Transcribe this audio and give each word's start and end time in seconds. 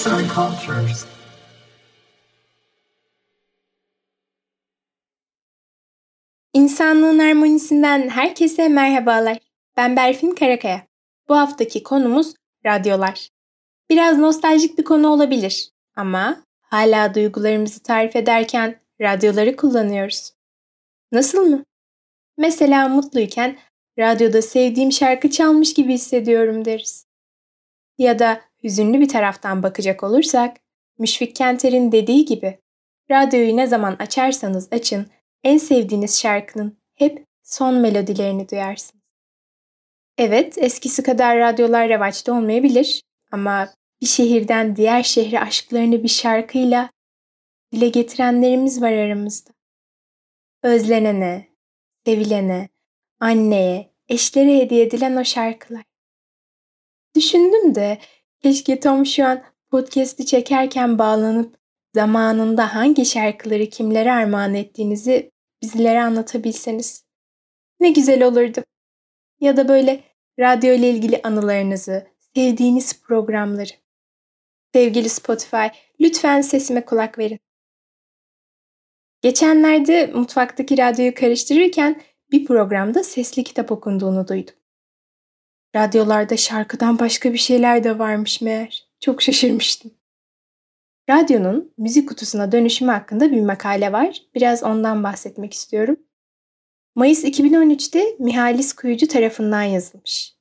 Arts 0.00 0.06
and 0.06 0.30
Cultures. 0.30 1.06
İnsanlığın 6.52 7.18
harmonisinden 7.18 8.08
herkese 8.08 8.68
merhabalar. 8.68 9.38
Ben 9.76 9.96
Berfin 9.96 10.30
Karakaya. 10.30 10.86
Bu 11.28 11.36
haftaki 11.36 11.82
konumuz 11.82 12.34
radyolar. 12.66 13.28
Biraz 13.90 14.18
nostaljik 14.18 14.78
bir 14.78 14.84
konu 14.84 15.08
olabilir 15.08 15.70
ama 15.96 16.44
hala 16.60 17.14
duygularımızı 17.14 17.82
tarif 17.82 18.16
ederken 18.16 18.80
radyoları 19.00 19.56
kullanıyoruz. 19.56 20.32
Nasıl 21.12 21.46
mı? 21.46 21.64
Mesela 22.38 22.88
mutluyken 22.88 23.58
radyoda 23.98 24.42
sevdiğim 24.42 24.92
şarkı 24.92 25.30
çalmış 25.30 25.74
gibi 25.74 25.92
hissediyorum 25.92 26.64
deriz. 26.64 27.06
Ya 27.98 28.18
da 28.18 28.49
hüzünlü 28.64 29.00
bir 29.00 29.08
taraftan 29.08 29.62
bakacak 29.62 30.02
olursak, 30.02 30.56
Müşfik 30.98 31.36
Kenter'in 31.36 31.92
dediği 31.92 32.24
gibi, 32.24 32.58
radyoyu 33.10 33.56
ne 33.56 33.66
zaman 33.66 33.96
açarsanız 33.98 34.68
açın, 34.72 35.06
en 35.44 35.58
sevdiğiniz 35.58 36.20
şarkının 36.20 36.78
hep 36.94 37.24
son 37.42 37.74
melodilerini 37.74 38.48
duyarsınız. 38.48 39.00
Evet, 40.18 40.58
eskisi 40.58 41.02
kadar 41.02 41.38
radyolar 41.38 41.88
revaçta 41.88 42.32
olmayabilir 42.32 43.02
ama 43.32 43.68
bir 44.00 44.06
şehirden 44.06 44.76
diğer 44.76 45.02
şehre 45.02 45.40
aşklarını 45.40 46.02
bir 46.02 46.08
şarkıyla 46.08 46.90
dile 47.72 47.88
getirenlerimiz 47.88 48.82
var 48.82 48.92
aramızda. 48.92 49.50
Özlenene, 50.62 51.48
sevilene, 52.06 52.68
anneye, 53.20 53.90
eşlere 54.08 54.58
hediye 54.58 54.84
edilen 54.84 55.16
o 55.16 55.24
şarkılar. 55.24 55.82
Düşündüm 57.16 57.74
de 57.74 57.98
keşke 58.42 58.80
Tom 58.80 59.06
şu 59.06 59.26
an 59.26 59.42
podcast'i 59.70 60.26
çekerken 60.26 60.98
bağlanıp 60.98 61.56
zamanında 61.94 62.74
hangi 62.74 63.06
şarkıları 63.06 63.66
kimlere 63.66 64.12
armağan 64.12 64.54
ettiğinizi 64.54 65.30
bizlere 65.62 66.02
anlatabilseniz. 66.02 67.04
Ne 67.80 67.90
güzel 67.90 68.22
olurdu. 68.22 68.60
Ya 69.40 69.56
da 69.56 69.68
böyle 69.68 70.04
radyo 70.38 70.74
ile 70.74 70.90
ilgili 70.90 71.20
anılarınızı, 71.22 72.06
sevdiğiniz 72.34 73.02
programları. 73.02 73.72
Sevgili 74.74 75.08
Spotify, 75.08 75.66
lütfen 76.00 76.40
sesime 76.40 76.84
kulak 76.84 77.18
verin. 77.18 77.38
Geçenlerde 79.22 80.06
mutfaktaki 80.06 80.78
radyoyu 80.78 81.14
karıştırırken 81.14 82.02
bir 82.32 82.44
programda 82.44 83.04
sesli 83.04 83.44
kitap 83.44 83.72
okunduğunu 83.72 84.28
duydum. 84.28 84.54
Radyolarda 85.76 86.36
şarkıdan 86.36 86.98
başka 86.98 87.32
bir 87.32 87.38
şeyler 87.38 87.84
de 87.84 87.98
varmış 87.98 88.40
meğer. 88.40 88.86
Çok 89.00 89.22
şaşırmıştım. 89.22 89.90
Radyonun 91.10 91.72
müzik 91.78 92.08
kutusuna 92.08 92.52
dönüşümü 92.52 92.90
hakkında 92.90 93.32
bir 93.32 93.40
makale 93.40 93.92
var. 93.92 94.22
Biraz 94.34 94.62
ondan 94.62 95.04
bahsetmek 95.04 95.54
istiyorum. 95.54 95.96
Mayıs 96.94 97.24
2013'te 97.24 98.04
Mihalis 98.18 98.72
Kuyucu 98.72 99.08
tarafından 99.08 99.62
yazılmış. 99.62 100.36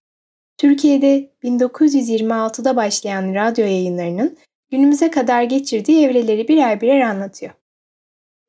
Türkiye'de 0.57 1.31
1926'da 1.43 2.75
başlayan 2.75 3.33
radyo 3.33 3.65
yayınlarının 3.65 4.37
günümüze 4.71 5.11
kadar 5.11 5.43
geçirdiği 5.43 6.05
evreleri 6.05 6.47
birer 6.47 6.81
birer 6.81 7.01
anlatıyor. 7.01 7.51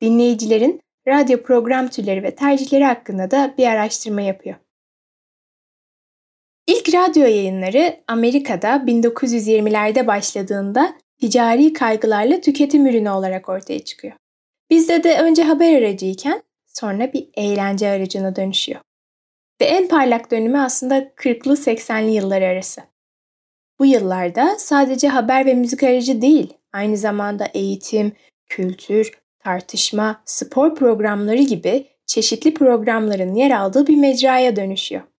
Dinleyicilerin 0.01 0.81
radyo 1.07 1.43
program 1.43 1.87
türleri 1.87 2.23
ve 2.23 2.35
tercihleri 2.35 2.83
hakkında 2.83 3.31
da 3.31 3.53
bir 3.57 3.67
araştırma 3.67 4.21
yapıyor. 4.21 4.55
İlk 6.71 6.93
radyo 6.95 7.23
yayınları 7.23 7.99
Amerika'da 8.07 8.75
1920'lerde 8.75 10.07
başladığında 10.07 10.93
ticari 11.21 11.73
kaygılarla 11.73 12.41
tüketim 12.41 12.87
ürünü 12.87 13.09
olarak 13.09 13.49
ortaya 13.49 13.79
çıkıyor. 13.79 14.13
Bizde 14.69 15.03
de 15.03 15.19
önce 15.21 15.43
haber 15.43 15.81
aracıyken 15.81 16.43
sonra 16.67 17.13
bir 17.13 17.29
eğlence 17.33 17.89
aracına 17.89 18.35
dönüşüyor. 18.35 18.79
Ve 19.61 19.65
en 19.65 19.87
parlak 19.87 20.31
dönümü 20.31 20.59
aslında 20.59 20.99
40'lı 20.99 21.53
80'li 21.53 22.11
yıllar 22.11 22.41
arası. 22.41 22.81
Bu 23.79 23.85
yıllarda 23.85 24.55
sadece 24.57 25.07
haber 25.07 25.45
ve 25.45 25.53
müzik 25.53 25.83
aracı 25.83 26.21
değil, 26.21 26.53
aynı 26.73 26.97
zamanda 26.97 27.45
eğitim, 27.53 28.11
kültür, 28.49 29.11
tartışma, 29.39 30.21
spor 30.25 30.75
programları 30.75 31.41
gibi 31.41 31.87
çeşitli 32.05 32.53
programların 32.53 33.35
yer 33.35 33.51
aldığı 33.51 33.87
bir 33.87 33.97
mecraya 33.97 34.55
dönüşüyor. 34.55 35.10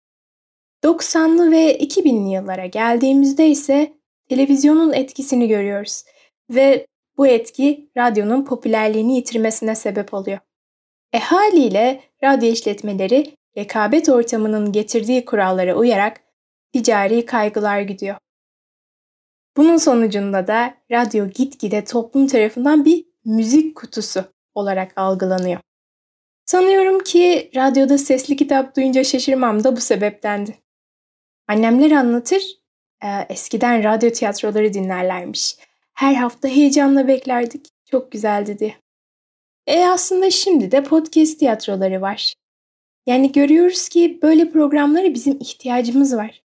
90'lı 0.83 1.51
ve 1.51 1.79
2000'li 1.79 2.33
yıllara 2.35 2.67
geldiğimizde 2.67 3.49
ise 3.49 3.93
televizyonun 4.29 4.93
etkisini 4.93 5.49
görüyoruz 5.49 6.05
ve 6.51 6.87
bu 7.17 7.27
etki 7.27 7.91
radyonun 7.97 8.45
popülerliğini 8.45 9.17
yitirmesine 9.17 9.75
sebep 9.75 10.15
oluyor. 10.15 10.39
E 11.13 11.19
haliyle 11.19 12.03
radyo 12.25 12.49
işletmeleri 12.49 13.37
rekabet 13.59 14.09
ortamının 14.09 14.73
getirdiği 14.73 15.25
kurallara 15.25 15.75
uyarak 15.75 16.21
ticari 16.73 17.27
kaygılar 17.27 17.81
gidiyor. 17.81 18.17
Bunun 19.57 19.77
sonucunda 19.77 20.47
da 20.47 20.75
radyo 20.91 21.29
gitgide 21.29 21.85
toplum 21.85 22.27
tarafından 22.27 22.85
bir 22.85 23.05
müzik 23.25 23.77
kutusu 23.77 24.25
olarak 24.55 24.93
algılanıyor. 24.97 25.61
Sanıyorum 26.47 26.99
ki 26.99 27.51
radyoda 27.57 27.99
sesli 27.99 28.37
kitap 28.37 28.77
duyunca 28.77 29.05
şaşırmam 29.05 29.65
da 29.65 29.77
bu 29.77 29.81
sebeptendi. 29.81 30.62
Annemler 31.49 31.91
anlatır, 31.91 32.43
e, 33.05 33.09
eskiden 33.29 33.85
radyo 33.85 34.11
tiyatroları 34.11 34.75
dinlerlermiş. 34.75 35.57
Her 35.95 36.15
hafta 36.15 36.49
heyecanla 36.49 37.09
beklerdik. 37.09 37.69
Çok 37.91 38.13
güzeldi 38.13 38.59
diye. 38.59 38.75
E 39.67 39.85
aslında 39.85 40.31
şimdi 40.31 40.71
de 40.73 40.83
podcast 40.83 41.39
tiyatroları 41.39 42.01
var. 42.01 42.35
Yani 43.07 43.33
görüyoruz 43.33 43.89
ki 43.89 44.19
böyle 44.23 44.51
programlara 44.51 45.15
bizim 45.15 45.41
ihtiyacımız 45.41 46.17
var. 46.17 46.43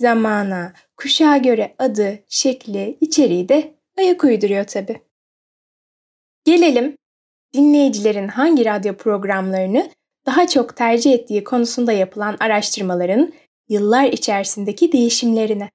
Zamana, 0.00 0.72
kuşağa 0.96 1.36
göre 1.36 1.74
adı, 1.78 2.18
şekli, 2.28 2.98
içeriği 3.00 3.48
de 3.48 3.74
ayak 3.98 4.24
uyduruyor 4.24 4.64
tabii. 4.64 5.02
Gelelim 6.44 6.96
dinleyicilerin 7.54 8.28
hangi 8.28 8.64
radyo 8.64 8.96
programlarını 8.96 9.90
daha 10.26 10.46
çok 10.48 10.76
tercih 10.76 11.12
ettiği 11.12 11.44
konusunda 11.44 11.92
yapılan 11.92 12.36
araştırmaların 12.40 13.32
yıllar 13.68 14.04
içerisindeki 14.04 14.92
değişimlerine. 14.92 15.70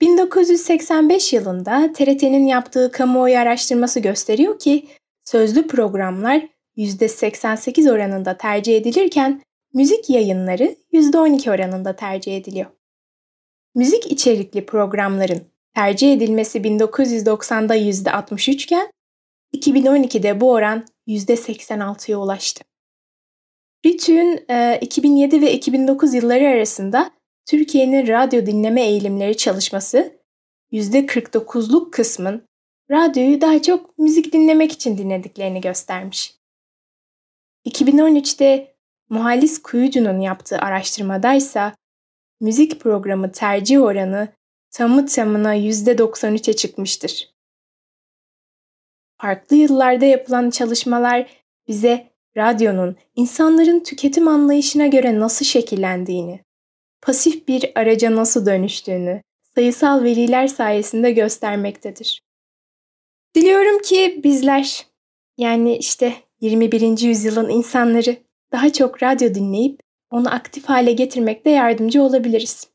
1985 0.00 1.32
yılında 1.32 1.92
TRT'nin 1.92 2.46
yaptığı 2.46 2.92
kamuoyu 2.92 3.38
araştırması 3.38 4.00
gösteriyor 4.00 4.58
ki 4.58 4.86
sözlü 5.24 5.66
programlar 5.66 6.48
%88 6.76 7.92
oranında 7.92 8.36
tercih 8.36 8.76
edilirken 8.76 9.42
müzik 9.74 10.10
yayınları 10.10 10.76
%12 10.92 11.50
oranında 11.50 11.96
tercih 11.96 12.36
ediliyor. 12.36 12.70
Müzik 13.74 14.12
içerikli 14.12 14.66
programların 14.66 15.42
tercih 15.74 16.12
edilmesi 16.12 16.58
1990'da 16.58 17.76
%63 17.76 18.50
iken 18.50 18.90
2012'de 19.54 20.40
bu 20.40 20.50
oran 20.50 20.86
%86'ya 21.06 22.18
ulaştı. 22.18 22.69
Ritü'nün 23.86 24.44
2007 24.80 25.42
ve 25.42 25.52
2009 25.52 26.14
yılları 26.14 26.48
arasında 26.48 27.10
Türkiye'nin 27.46 28.06
radyo 28.06 28.46
dinleme 28.46 28.82
eğilimleri 28.82 29.36
çalışması 29.36 30.20
%49'luk 30.72 31.90
kısmın 31.90 32.42
radyoyu 32.90 33.40
daha 33.40 33.62
çok 33.62 33.98
müzik 33.98 34.32
dinlemek 34.32 34.72
için 34.72 34.98
dinlediklerini 34.98 35.60
göstermiş. 35.60 36.34
2013'te 37.66 38.74
Muhallis 39.08 39.62
Kuyucu'nun 39.62 40.20
yaptığı 40.20 40.58
araştırmada 40.58 41.34
ise 41.34 41.72
müzik 42.40 42.80
programı 42.80 43.32
tercih 43.32 43.82
oranı 43.82 44.28
tamı 44.70 45.06
tamına 45.06 45.56
%93'e 45.56 46.56
çıkmıştır. 46.56 47.34
Farklı 49.20 49.56
yıllarda 49.56 50.04
yapılan 50.04 50.50
çalışmalar 50.50 51.30
bize 51.68 52.10
radyonun 52.36 52.96
insanların 53.16 53.80
tüketim 53.80 54.28
anlayışına 54.28 54.86
göre 54.86 55.20
nasıl 55.20 55.44
şekillendiğini, 55.44 56.40
pasif 57.02 57.48
bir 57.48 57.72
araca 57.74 58.16
nasıl 58.16 58.46
dönüştüğünü 58.46 59.22
sayısal 59.54 60.04
veriler 60.04 60.46
sayesinde 60.46 61.12
göstermektedir. 61.12 62.22
Diliyorum 63.34 63.82
ki 63.82 64.20
bizler 64.24 64.86
yani 65.38 65.76
işte 65.76 66.14
21. 66.40 66.98
yüzyılın 66.98 67.48
insanları 67.48 68.16
daha 68.52 68.72
çok 68.72 69.02
radyo 69.02 69.34
dinleyip 69.34 69.80
onu 70.10 70.34
aktif 70.34 70.64
hale 70.64 70.92
getirmekte 70.92 71.50
yardımcı 71.50 72.02
olabiliriz. 72.02 72.68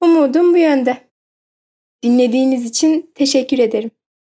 Umudum 0.00 0.54
bu 0.54 0.58
yönde. 0.58 1.08
Dinlediğiniz 2.02 2.64
için 2.64 3.10
teşekkür 3.14 3.58
ederim. 3.58 3.90